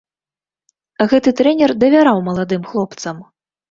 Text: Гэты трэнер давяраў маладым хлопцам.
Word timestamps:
Гэты 1.13 1.35
трэнер 1.43 1.77
давяраў 1.85 2.17
маладым 2.33 2.69
хлопцам. 2.75 3.27